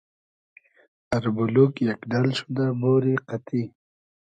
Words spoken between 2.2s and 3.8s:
شودۂ بۉری قئتی